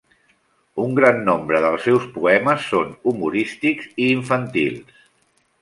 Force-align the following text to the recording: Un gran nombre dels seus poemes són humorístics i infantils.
Un 0.83 0.95
gran 0.99 1.19
nombre 1.27 1.61
dels 1.67 1.85
seus 1.89 2.09
poemes 2.17 2.65
són 2.71 2.97
humorístics 3.13 3.93
i 4.07 4.11
infantils. 4.19 5.01